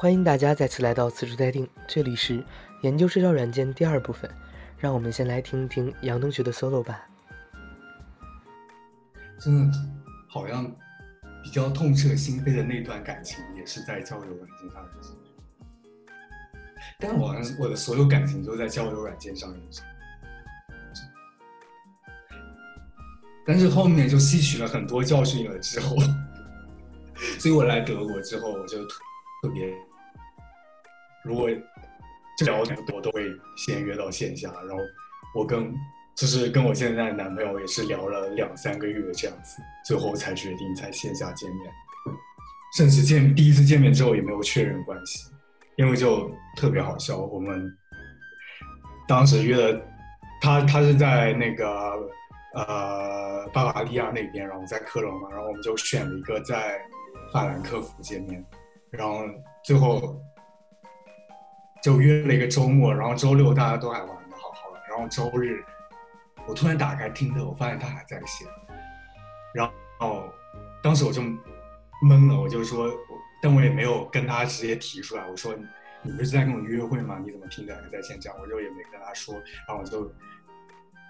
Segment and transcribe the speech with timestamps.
[0.00, 2.40] 欢迎大家再次来到此处待定，这里是
[2.82, 4.30] 研究社交软件第二部分，
[4.78, 7.04] 让我们先来听一听杨同学的 solo 吧。
[9.40, 9.76] 真的
[10.28, 10.64] 好像
[11.42, 15.10] 比较痛彻心扉的那段感情，也是在交友软件上认识。
[17.00, 19.82] 但我我的所有感情都在交友软件上认识，
[23.44, 25.96] 但是后面就吸取了很多教训了之后，
[27.40, 29.72] 所以我来德国之后，我就特别，
[31.24, 31.50] 如果
[32.38, 33.24] 就聊很多都会
[33.56, 34.76] 先约到线下，然后
[35.34, 35.74] 我跟
[36.16, 41.72] 就是跟我现在的男朋友也是聊了两三个月这样子，最后才决定在线下见面，
[42.76, 45.30] 甚至见第一次见面之后也没有确认关系。
[45.76, 47.72] 因为就特别好笑，我们
[49.06, 49.80] 当时约的，
[50.40, 51.66] 他他是在那个
[52.54, 56.80] 呃巴伐利亚那边，然后在科隆嘛，然后我们就选了一个在
[57.32, 58.44] 法兰克福见面，
[58.90, 59.20] 然后
[59.64, 60.20] 最后
[61.82, 65.64] 就约了一个周末，然后周六大家都还玩的好好的，然后周日
[66.46, 68.46] 我突然打开听的，我发现他还在线，
[69.54, 70.24] 然后
[70.82, 71.22] 当时我就
[72.02, 72.90] 懵了，我就说。
[73.40, 75.54] 但我也没有跟他直接提出来，我说
[76.02, 77.22] 你不是在跟我约会吗？
[77.24, 78.36] 你怎么听着还在线这样？
[78.42, 79.32] 我就也没跟他说，
[79.68, 80.12] 然后我就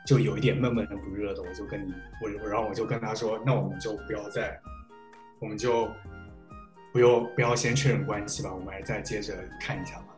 [0.07, 1.91] 就有一点闷闷的不热的，我就跟你
[2.23, 4.61] 我然后我就跟他说，那我们就不要再，
[5.39, 5.91] 我们就
[6.93, 10.09] 不用不要先确认关系吧，我们还再接着看一下吧。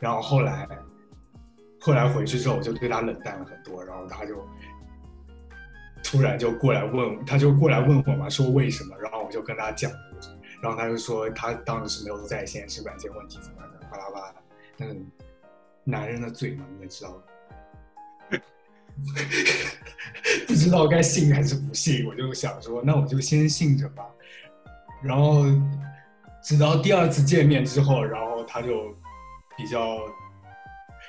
[0.00, 0.68] 然后后来
[1.80, 4.46] 后来回去之后，我就对他冷淡了很多，然后他就
[6.02, 8.96] 突然就过来问，他就过来问我嘛，说为什么？
[8.98, 9.90] 然后我就跟他讲。
[10.60, 14.34] 然后他就说，他当时是没有在线，是软件问题怎么的，巴拉巴拉。
[14.76, 14.96] 但是
[15.84, 17.22] 男人的嘴嘛，你也知道，
[20.48, 22.04] 不知道该信还是不信。
[22.08, 24.04] 我就想说，那我就先信着吧。
[25.00, 25.44] 然后
[26.42, 28.92] 直到第二次见面之后，然后他就
[29.58, 29.98] 比较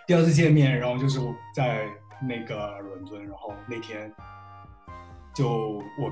[0.05, 1.87] 第二次见面，然后就是我在
[2.21, 4.13] 那个伦敦，然后那天
[5.33, 6.11] 就我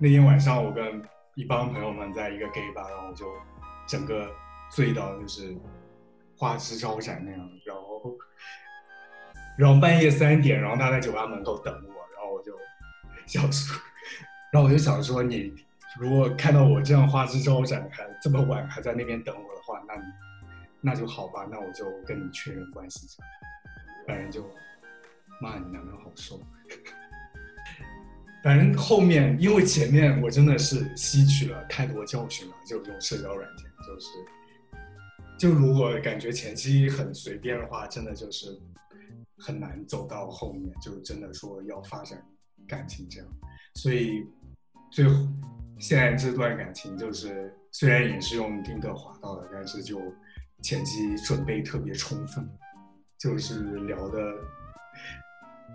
[0.00, 1.02] 那天晚上我跟。
[1.34, 3.24] 一帮朋友们在一个 gay 吧，然后就
[3.86, 4.28] 整个
[4.72, 5.56] 醉到就是
[6.36, 8.18] 花枝招展那样，然后
[9.56, 12.52] 然后半夜三点，然后他在酒吧门口等我，然后我就
[13.24, 13.80] 想说，
[14.52, 15.54] 然后我就想说，你
[16.00, 20.02] 如果看到我这样花枝招展，还这么晚还在那边等我的话，那你
[20.80, 23.22] 那就好吧，那我就跟你确认关系一下，
[24.06, 24.48] 反正就
[25.40, 26.40] 骂，你男朋友好受。
[28.44, 34.08] 反正后面，因为前面我真的是吸取了太多教训了，就用社交软件，就是，
[35.36, 38.56] 就如果感觉前期很随便的话，真的就是
[39.36, 42.24] 很难走到后面，就真的说要发展
[42.68, 43.28] 感情这样。
[43.74, 44.24] 所以
[44.92, 45.14] 最后
[45.80, 50.00] 现在这段感情，就是虽然也是用丁克滑到的，但是就
[50.62, 52.48] 前期准备特别充分，
[53.18, 54.18] 就是聊的。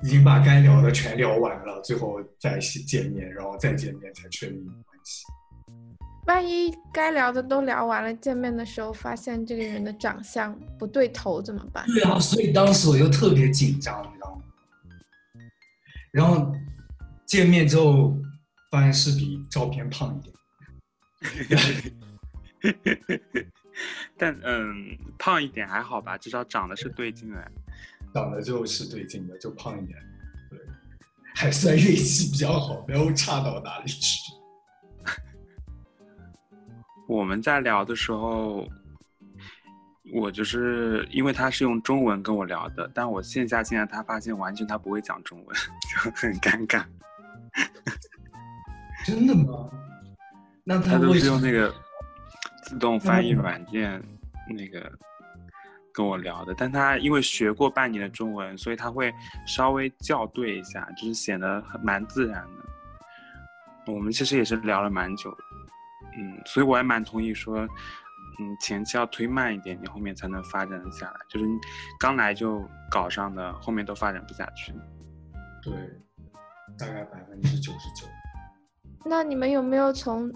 [0.02, 5.24] 已经把该聊的全聊完了，最后再见面，然后再见面才确定关系。
[6.26, 11.86] 万一该聊的都聊完了，见面的时候发现这个人的长相不对头怎么办？
[11.88, 14.42] 对啊，所以当时我就特别紧张，你知道吗？
[16.12, 16.52] 然后
[17.26, 18.14] 见面之后
[18.72, 20.34] 发现是比照片胖一点。
[24.17, 27.51] 但嗯，胖一点还好吧，至少长得是对劲的。
[28.13, 29.97] 长得就是对劲的，就胖一点，
[30.50, 30.59] 对，
[31.34, 34.34] 还算运气比较好，没有差到哪里去。
[37.07, 38.67] 我们在聊的时候，
[40.13, 45.57] 我就是因为他是用中文跟我聊的，但我线下见到他，发现完全他不会讲中文，
[45.90, 46.85] 就很尴尬。
[49.05, 49.69] 真的吗？
[50.63, 51.73] 那他都是用那个
[52.73, 54.01] 自动翻译软件，
[54.50, 54.91] 那个。
[55.95, 59.13] 跟我聊的，但他因为学过半年的中文，所以他会
[59.45, 63.93] 稍微校对一下，就是显得很蛮自然的。
[63.93, 65.29] 我们其实也是聊了蛮久，
[66.17, 71.19] 嗯，所以我还蛮同意说，嗯，前期要推慢一点，你后面才能发展下来。
[71.29, 71.46] 就是
[71.99, 74.73] 刚来就搞上的，后面都发展不下去。
[75.61, 75.73] 对，
[76.76, 78.08] 大概百分之九十九。
[79.05, 80.28] 那你们有没有从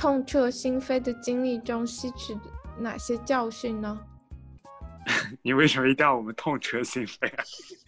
[0.00, 2.34] 痛彻心扉的经历中吸取
[2.78, 4.00] 哪些教训呢？
[5.44, 7.44] 你为什么一定要我们痛彻心扉啊？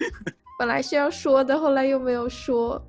[0.61, 2.87] 本来是要说的，后来又没有说。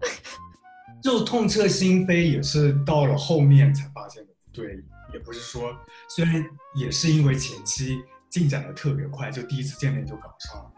[1.01, 4.83] 就痛彻心扉也是到了后面才发现的不对，
[5.13, 5.73] 也不是说，
[6.09, 10.71] 虽然也是因为前期进展的特别快，就第一次见面就搞上了。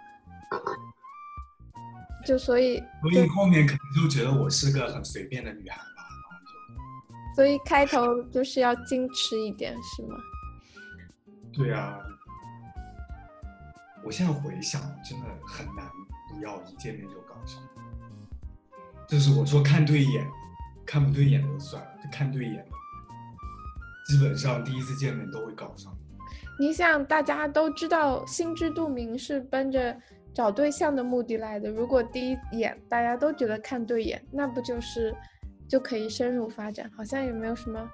[2.23, 5.81] 就所以，所以后面可能就觉得我是个很随便的女孩。
[7.35, 10.15] 所以开头就是要矜持一点，是吗？
[11.53, 11.99] 对啊，
[14.05, 15.85] 我现在回想，真的很难
[16.29, 17.61] 不要一见面就搞上。
[19.07, 20.25] 就是我说看对眼，
[20.85, 22.71] 看不对眼就算了，就看对眼的，
[24.07, 25.95] 基本上第一次见面都会搞上。
[26.57, 29.95] 你想，大家都知道，心知肚明是奔着
[30.33, 31.69] 找对象的目的来的。
[31.69, 35.13] 如果第一眼大家都觉得看对眼，那不就是
[35.67, 36.89] 就可以深入发展？
[36.95, 37.89] 好像也没有什么，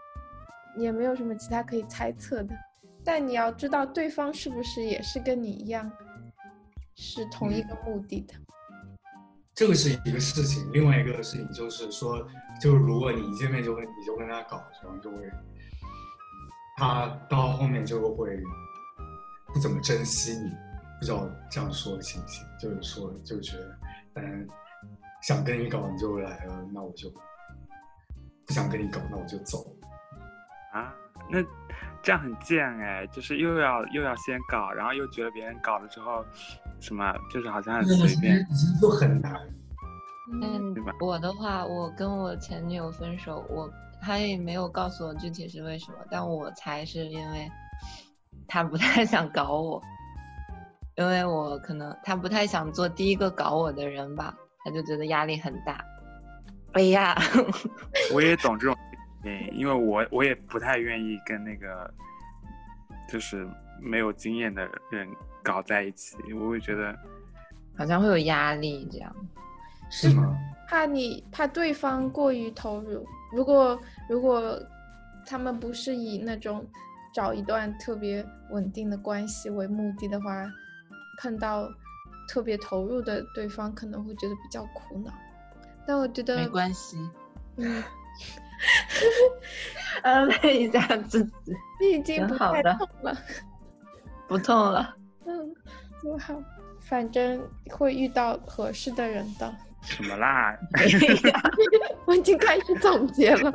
[0.78, 2.56] 也没有什么其他可以猜测的。
[3.04, 5.92] 但你要知道，对方是不是也是跟你一样，
[6.96, 8.34] 是同一个目的的。
[9.54, 12.26] 这个是一个事情，另外一个事情就是说，
[12.60, 15.18] 就是如果你一见面就跟你就跟他搞，然后就会，
[16.78, 18.40] 他到后面就会
[19.54, 20.50] 不怎么珍惜你，
[21.00, 22.46] 不知道这样说的行不行？
[22.60, 23.80] 就是说，就觉得，
[24.16, 24.48] 嗯，
[25.22, 27.12] 想跟你搞你就来了，那我就
[28.46, 29.66] 不想跟你搞，那我就走。
[30.74, 30.94] 啊，
[31.30, 31.44] 那。
[32.04, 36.26] 这样很贱哎，就是又要又要先搞，然后又觉得别人搞了之后，
[36.80, 38.44] 什么就是好像很随便，
[38.82, 39.36] 就很难。
[40.42, 43.70] 嗯，我的话，我跟我前女友分手，我
[44.02, 47.48] 她也没有告诉我具体是为什么，但我猜是因为
[48.48, 49.80] 她不太想搞我，
[50.96, 54.36] 因为我可能她不太想做第一个搞我的人吧，
[54.66, 55.86] 她就觉得压力很大。
[56.74, 57.16] 哎呀，
[58.14, 58.78] 我也懂这种。
[59.24, 61.94] 嗯，因为我我也不太愿意跟那个
[63.08, 63.48] 就是
[63.80, 65.08] 没有经验的人
[65.44, 66.98] 搞在一起，我会觉得
[67.78, 69.16] 好像会有压力，这样
[69.92, 70.36] 是吗？
[70.68, 73.80] 怕你怕对方过于投入，如果
[74.10, 74.60] 如果
[75.28, 76.66] 他们不是以那种
[77.14, 80.50] 找一段特别稳定的关系为目的的话，
[81.22, 81.70] 碰到
[82.28, 85.14] 特别投入的对方可能会觉得比较苦恼。
[85.92, 86.98] 但我觉得没关系，
[87.58, 87.84] 嗯。
[90.04, 90.80] 安慰一下
[91.10, 93.18] 自己，你已经不太痛了，
[94.26, 94.96] 不痛了。
[95.28, 95.54] 嗯，
[96.02, 96.42] 挺好，
[96.80, 99.54] 反正会遇到合适的人的。
[99.82, 100.58] 什么啦？
[102.08, 103.54] 我已经开始总结了，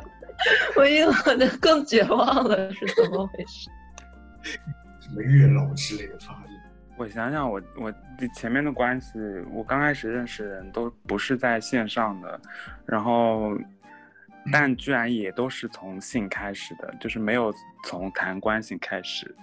[0.75, 3.67] 我已经可能更绝望了，是怎么回事？
[5.01, 6.46] 什么月老之类的发言？
[6.97, 7.93] 我想想，我我
[8.33, 9.19] 前面的关系，
[9.51, 12.41] 我刚开始认识人都不是在线上的，
[12.85, 13.57] 然后。
[14.49, 17.53] 但居然也都是从性开始的，就是没有
[17.83, 19.35] 从谈关系开始，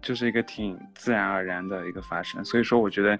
[0.00, 2.44] 就是一个挺自然而然的一个发生。
[2.44, 3.18] 所以说，我觉得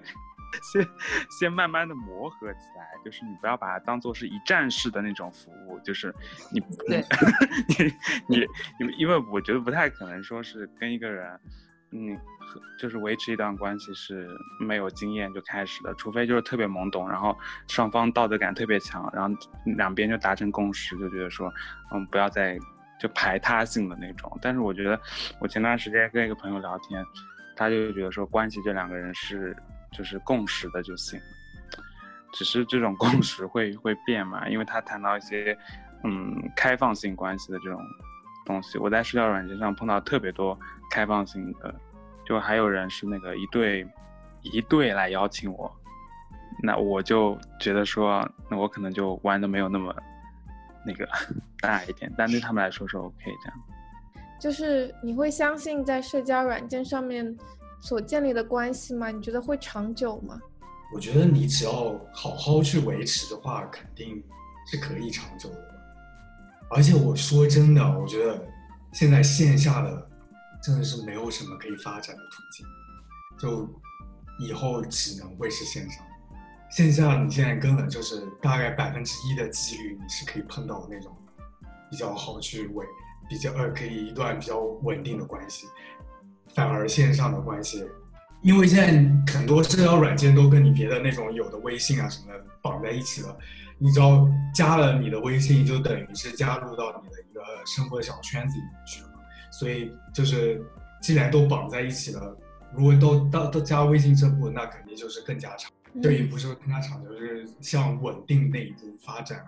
[0.71, 0.87] 先
[1.29, 6.15] 先慢慢的磨合起来，就是你不要把它当做是一站式的那种服务，就是
[6.49, 7.85] 你 你
[8.27, 8.47] 你
[8.79, 11.37] 你，因为我觉得不太可能说是跟一个人。
[11.93, 12.17] 嗯，
[12.79, 14.27] 就是维持一段关系是
[14.59, 19.35] 没有经验就开始的，除非就是特别懵懂，然后双方道德感特别强，然后
[19.77, 21.51] 两边就达成共识，就觉得说，
[21.93, 22.57] 嗯，不要再
[22.97, 24.31] 就排他性的那种。
[24.41, 24.97] 但是我觉得，
[25.41, 27.05] 我前段时间跟一个朋友聊天，
[27.57, 29.53] 他就觉得说，关系这两个人是
[29.91, 31.19] 就是共识的就行，
[32.31, 35.57] 只是这种 共识会会变嘛，因为他谈到一些
[36.05, 37.77] 嗯开放性关系的这种。
[38.45, 40.57] 东西，我在社交软件上碰到特别多
[40.89, 41.73] 开放性的，
[42.25, 43.87] 就还有人是那个一对
[44.41, 45.71] 一对来邀请我，
[46.63, 49.95] 那我就觉得说，那我可能就玩的没有那么
[50.85, 51.07] 那个
[51.61, 53.59] 大一点，但对他们来说是 OK 这样。
[54.39, 57.37] 就是你会相信在社交软件上面
[57.79, 59.11] 所建立的关系吗？
[59.11, 60.39] 你觉得会长久吗？
[60.93, 64.21] 我觉得你只要好好去维持的话，肯定
[64.65, 65.80] 是可以长久的。
[66.71, 68.47] 而且我说真的，我觉得
[68.93, 70.09] 现在线下的
[70.63, 72.65] 真的是没有什么可以发展的途径，
[73.37, 73.69] 就
[74.39, 76.03] 以后只能会是线上。
[76.69, 81.13] 线下你现在根本就是大概百分之一的几率，你是可以碰到那种
[81.89, 82.85] 比较好去维、
[83.29, 85.67] 比较呃可以一段比较稳定的关系。
[86.53, 87.85] 反而线上的关系，
[88.41, 93.37] 因为现在很多社交软件都跟你别的那种有的微信啊什么的绑在一起了。
[93.81, 99.09] 你只要加了你的微信，就等于是加入到你的一个生活小圈子里面去了。
[99.51, 100.63] 所以就是，
[101.01, 102.37] 既然都绑在一起了，
[102.75, 105.71] 如果都到都加微信这步，那肯定就是更加长。
[105.99, 109.43] 这也不是更加长，就是向稳定那一步发展。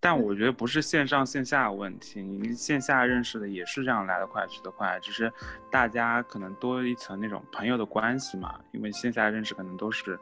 [0.00, 5.32] 但我觉得不是线上线下问题，你线下认识的也是这样来得快去得快，只是
[5.70, 8.58] 大家可能多一层那种朋友的关系嘛。
[8.72, 10.18] 因为线下认识可能都是。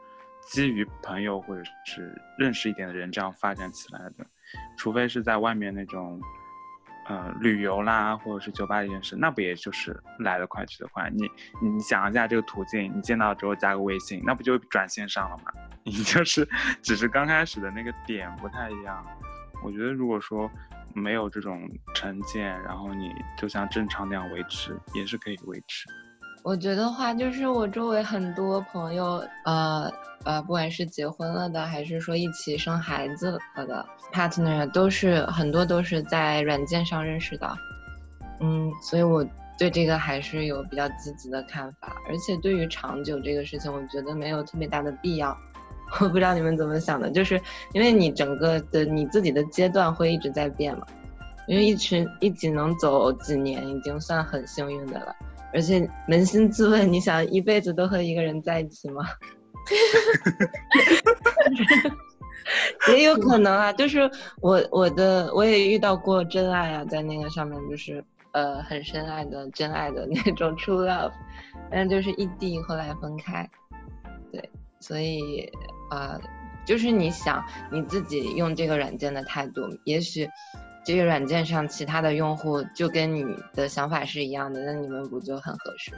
[0.47, 4.25] 基于朋友或者是认识一点的人这样发展起来的，
[4.77, 6.19] 除非是在外面那种，
[7.07, 11.09] 呃，旅游啦，或者是酒吧里认识，那不也就是来得快去得快？
[11.11, 11.29] 你
[11.61, 15.51] 你想一下这个途径，你见到之后加个微信，那不就转线上了吗？
[15.85, 16.47] 你就是
[16.81, 19.05] 只是刚开始的那个点不太一样。
[19.63, 20.49] 我觉得如果说
[20.93, 25.87] 没有这种成见，然后你就像正常那样维持，也是可以维持。
[26.41, 29.91] 我觉得话就是我周围很多朋友，呃
[30.23, 37.57] 呃，不管是结婚了的，还是说一起生孩子了的 partner，都是很多都是在软件上认识的。
[38.39, 39.25] 嗯，所以我
[39.57, 41.93] 对这个还是有比较积极的看法。
[42.07, 45.37] 而且对于长久这个事情，我觉得没有特别大的必要。
[45.99, 47.39] 我不知道你们怎么想的，就是
[47.73, 50.85] 因为你整个的你自己的阶段会一直在变嘛。
[51.47, 55.15] 因为一直一起能走几年，已经算很幸运的了。
[55.53, 59.05] 而且扪心自问，你想一辈子都和一个人在一起吗？
[62.89, 64.09] 也有可能啊，就是
[64.41, 71.11] 我我的我也遇到过真爱啊，在那个上面就是呃很深爱的真爱的 那种 true love，
[71.69, 73.47] 但就是异地后来分开，
[74.31, 75.51] 对，所以
[75.91, 76.19] 啊，
[76.65, 80.27] 就是你想你自己用这个软件的态度，也许。
[80.89, 85.91] 这个软件上其他的用户就跟你的想法是一样的，那你们不就很合适？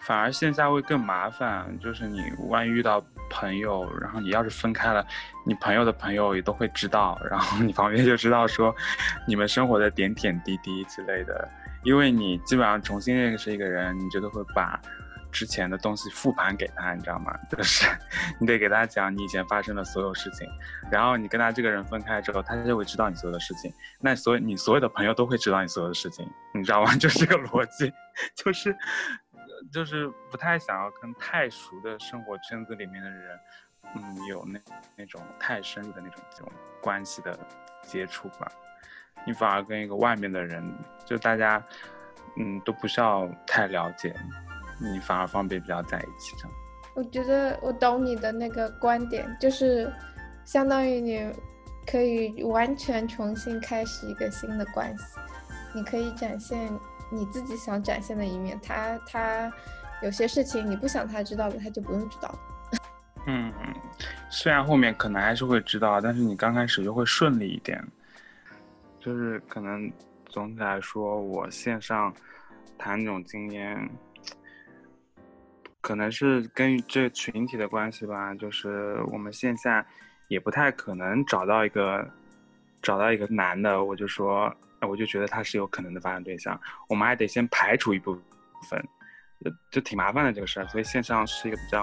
[0.00, 5.06] 反而线下会更麻烦，就是你万一遇到朋友，然后你要是分开了，
[5.46, 8.74] 你朋友的朋友也都会知道，然后你旁边就知道说
[9.24, 11.48] 你们生活的点点滴滴之类的，
[11.84, 14.80] 因为你基本上重新认识一个人，你觉得会把。
[15.30, 17.32] 之前的东西复盘给他，你知道吗？
[17.50, 17.86] 就是
[18.40, 20.48] 你得给他讲你以前发生的所有事情，
[20.90, 23.72] 然后你跟他这个人分开之后，他就会知道你所有的事情。
[24.00, 26.94] 那所有你所有的朋友都会知道你所有的事情，你知道吗？
[26.96, 27.92] 就是这个逻辑，
[28.34, 28.76] 就是
[29.72, 33.38] 就是不太想要跟太熟的生活圈子里面的人，
[33.96, 34.58] 嗯，有那
[34.96, 37.38] 那种太深入的那种这种关系的
[37.82, 38.50] 接触吧。
[39.26, 40.64] 你反而跟一个外面的人，
[41.04, 41.62] 就大家
[42.36, 44.14] 嗯都不需要太了解。
[44.78, 46.52] 你反而方便比较在一起，这样。
[46.94, 49.92] 我觉得我懂你的那个观点，就是
[50.44, 51.32] 相当于你
[51.86, 55.04] 可以完全重新开始一个新的关系，
[55.74, 56.58] 你可以展现
[57.10, 58.58] 你自己想展现的一面。
[58.60, 59.52] 他他
[60.02, 62.34] 有些事情你不想他知道的，他就不用知道。
[63.26, 63.74] 嗯嗯，
[64.28, 67.80] 虽然后面可能还是会知道，但是你刚开始就会顺利一点。
[68.98, 69.90] 就是可能
[70.26, 72.12] 总体来说，我线上
[72.76, 73.88] 谈这种经验。
[75.88, 79.82] 可能是跟这群体的关系吧，就是我们线下
[80.28, 82.06] 也不太可能找到一个
[82.82, 86.60] 找到一个男的，我就说，我就觉得他是有可能的发展对象。
[86.90, 88.14] 我们还得先排除一部
[88.68, 88.86] 分，
[89.42, 90.66] 就就挺麻烦的这个事儿。
[90.66, 91.82] 所以线上是一个比较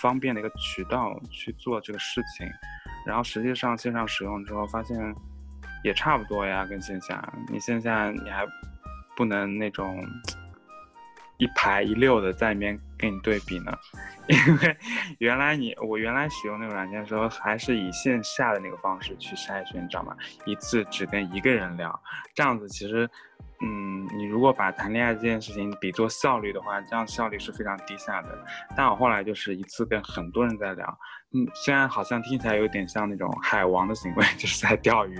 [0.00, 2.48] 方便的一个渠道去做这个事情。
[3.04, 4.96] 然后实际上线上使用之后发现
[5.82, 7.20] 也差不多呀，跟线下。
[7.48, 8.46] 你线下你还
[9.16, 10.06] 不能那种。
[11.38, 13.72] 一排一溜的在里面跟你对比呢，
[14.28, 14.76] 因为
[15.18, 20.14] 原来你我原来使用那个软件的时候，还是以线下的那个方式去筛选，你知道吗？
[20.44, 21.98] 一次只跟一个人聊，
[22.34, 23.08] 这样子其实，
[23.60, 28.28] 嗯，你如果把谈恋爱这件事情比作效率的话，这样效率是非常低下的。
[28.76, 30.98] 但我后来就是一次跟很多人在聊，
[31.32, 35.18] 嗯，虽然好像听起来有点像那种海王的行为， 就是在钓鱼，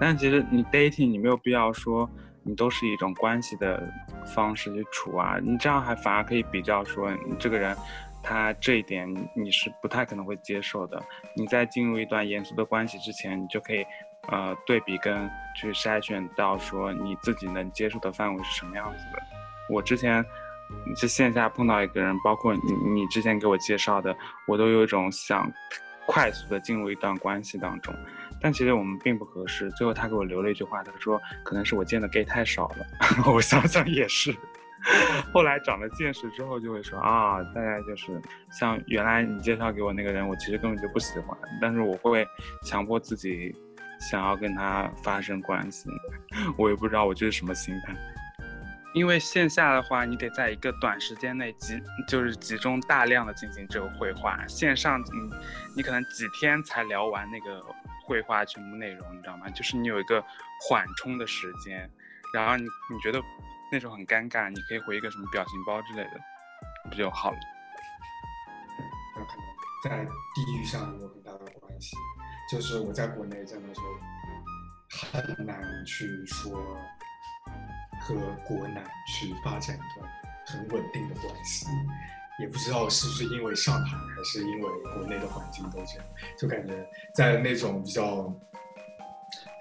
[0.00, 2.10] 但其实你 dating 你没有必要说。
[2.50, 3.80] 你都是一种关系的
[4.34, 7.76] 方式去处啊，你这样还反而可以比较说，你这个人，
[8.24, 11.00] 他这一点你是不太可能会接受的。
[11.36, 13.86] 你在进入一段严肃的关系之前，你就可以，
[14.32, 19.22] 呃，对比跟去筛选到说你自己能接受的范围是什么样子的。
[19.72, 20.24] 我之前
[21.00, 24.12] 在线下碰到一个人，包括你你之前给我介绍的，
[24.48, 25.48] 我都有一种想
[26.04, 27.94] 快速的进入一段关系当中。
[28.40, 29.70] 但其实我们并不合适。
[29.72, 32.86] 最后他给我留了一句话，他说：“可能是我见的 gay 太少了。
[33.32, 34.34] ”我想想也是。
[35.30, 38.18] 后来长了见识之后，就会说啊，大家就是
[38.50, 42.26] 像原来你介绍给我那个人，我其实根本就不喜欢，但是我会
[42.64, 43.54] 强迫自己
[44.00, 45.90] 想要跟他发生关系。
[46.56, 47.94] 我也不知道我这是什么心态。
[48.94, 51.78] 因为线下的话，你得在一个短时间内集，
[52.08, 54.44] 就是集中大量的进行这个绘画。
[54.48, 55.30] 线上，你
[55.76, 57.62] 你可能几天才聊完那个。
[58.10, 59.48] 绘画全部内容，你知道吗？
[59.50, 60.20] 就是你有一个
[60.68, 61.88] 缓冲的时间，
[62.34, 63.22] 然后你你觉得
[63.70, 66.20] 那时候很尴尬，你可以回一个什么表情包之类的，
[66.90, 67.38] 不就好了？
[69.14, 69.44] 那可能
[69.84, 71.96] 在地域上有很大的关系。
[72.50, 73.80] 就是我在国内真的是
[75.06, 76.52] 很难去说
[78.00, 80.12] 和国男去发展一段
[80.46, 81.68] 很稳定的关系。
[82.40, 86.04] 也不知道是不是因为上海，还是因为国内的环境都这样，
[86.38, 86.72] 就感觉
[87.14, 88.34] 在那种比较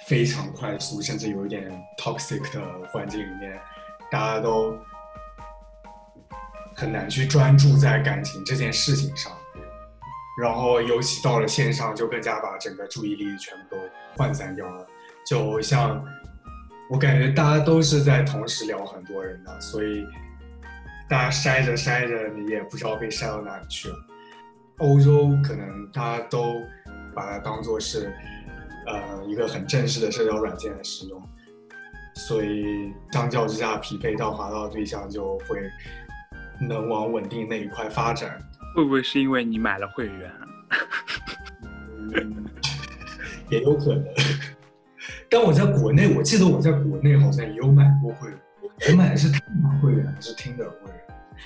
[0.08, 3.60] 非常快速，甚至有一点 toxic 的环境里面，
[4.10, 4.78] 大家都
[6.74, 9.32] 很难去专注在感情这件事情上。
[10.42, 14.88] 然后，尤其到了线上，就更加把整个注意力全部都涣散掉了。
[15.28, 16.02] 就像
[16.90, 20.06] 我感觉大家都是在同时聊很多人的，所以。
[21.10, 23.96] 大家筛着筛着，你也不知道被筛到哪里去了。
[24.78, 26.54] 欧洲可能大家都
[27.16, 28.14] 把它当做是
[28.86, 31.22] 呃一个很正式的社交软件来使用，
[32.14, 35.60] 所以相较之下，匹配到滑到的对象就会
[36.62, 38.40] 能往稳定那一块发展。
[38.76, 40.32] 会不会是因为你买了会员？
[42.14, 42.46] 嗯，
[43.50, 44.06] 也有可能。
[45.28, 48.40] 但我在国内，我记得我在国内好像也有买过会员，
[48.88, 51.06] 我买的是探马会员还是听的会员？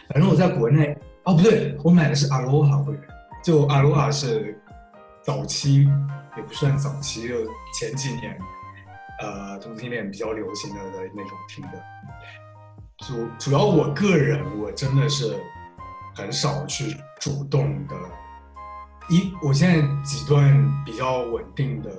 [0.09, 3.01] 反正我在国内，哦不对，我买的是阿罗哈会员。
[3.43, 4.57] 就阿罗哈是
[5.21, 5.89] 早期，
[6.37, 7.35] 也不算早期，就
[7.77, 8.37] 前几年，
[9.21, 11.83] 呃，同性恋比较流行的的那种听的。
[12.99, 15.35] 主主要我个人，我真的是
[16.15, 17.95] 很少去主动的。
[19.09, 21.91] 一，我现在几段比较稳定的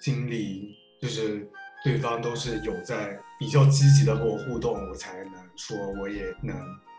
[0.00, 1.48] 经历，就是
[1.84, 6.56] 对方都是有在比较积极的和我互动，我才能说我也能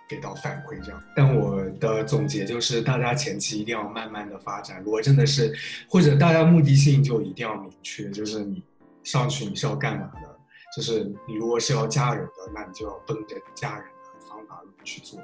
[0.10, 1.02] 给到反馈这样。
[1.16, 4.84] 但我的总结就是，大家前期一定要慢慢的发展。
[4.84, 5.56] 如果真的是，
[5.90, 8.62] 或者大家目的性就一定要明确，就是你
[9.06, 10.38] 上去你是要干嘛的？
[10.76, 15.22] 就是你如果是要嫁人的，那你就要奔着嫁人的方法论去做。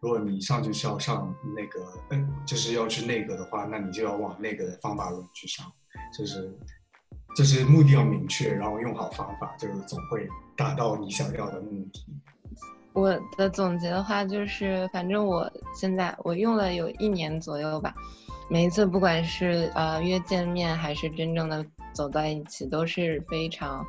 [0.00, 5.64] 如果你上去是要上那个，嗯，就是要去那个的话，那你就要往那个方法论去上，
[6.18, 6.52] 就是，
[7.38, 10.26] 就是目的要明确，然后用好方法，就是总会
[10.56, 12.04] 达到你想要的目的。
[12.92, 17.94] 我的总结的话就是，反正我现在我用了有一年左右吧，
[18.50, 23.86] 每一次不管是呃约见面还是真正的走在一起，都是非常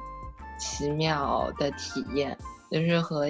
[0.59, 2.37] 奇妙的体验，
[2.69, 3.25] 就是和。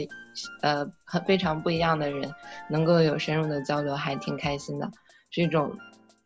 [0.62, 2.32] 呃，很非常不一样的人，
[2.70, 4.90] 能够有深入的交流，还挺开心的，
[5.32, 5.76] 是一种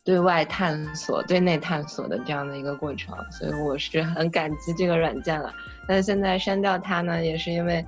[0.03, 5.53] 对外探索、对内探索的这样的一个过程，所以我是很感激这个软件了。
[5.87, 7.85] 但现在删掉它呢，也是因为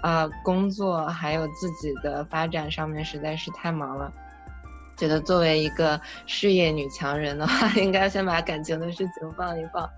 [0.00, 4.12] 啊，工作还有自己的发展上面实在是太忙了，
[4.96, 9.90] 觉得作为一个事业女强人的话， 应该先把感情的事情放一放。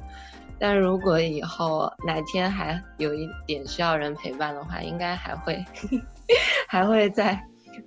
[0.58, 5.62] 但如果以后哪天还有一点需要人陪伴的话，应该还会
[6.66, 7.38] 还会再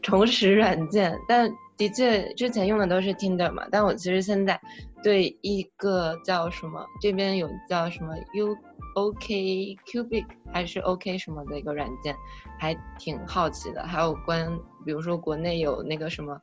[0.02, 1.18] 重拾软件。
[1.28, 4.60] 但的确之前用的都是 Tinder 嘛，但我其实现在
[5.04, 8.56] 对一个叫什么这边有叫什么 U
[8.96, 12.16] OK Cubic 还是 OK 什么的一个软件，
[12.60, 13.86] 还挺好奇的。
[13.86, 14.48] 还有关，
[14.86, 16.40] 比如说国内有那个什么。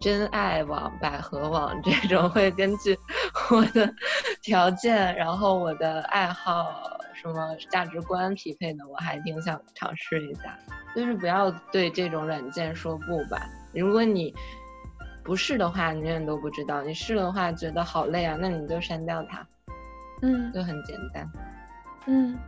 [0.00, 2.94] 真爱网、百合网这种会根据
[3.50, 3.90] 我的
[4.42, 6.66] 条件，然后我的爱好、
[7.14, 10.58] 什么价值观匹配的，我还挺想尝试一下。
[10.94, 13.48] 就是不要对这种软件说不吧。
[13.80, 14.34] 如果你
[15.22, 19.46] 不试的话，你永远都不知道；你试的话，觉得好累啊，那你就删掉它。
[20.22, 21.30] 嗯，就很简单。
[22.06, 22.38] 嗯，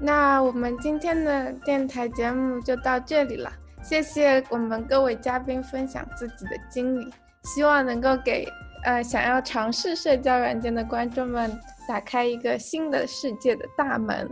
[0.00, 3.52] 那我们今天的电台节目就到这里了。
[3.82, 8.46] 谢谢我们各位嘉宾分享自己的经历，希望能够给
[8.84, 11.50] 呃想要尝试社交软件的观众们
[11.86, 14.28] 打开一个新的世界的大门。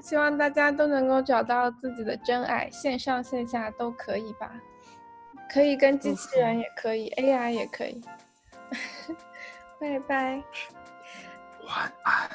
[0.00, 4.50] 希望大家都能够找到自己的真爱，线上线下都可以吧？
[5.52, 8.02] 可以跟机器人，也可以 AI，也可以。
[9.78, 10.42] 拜拜。
[11.66, 12.30] 晚安。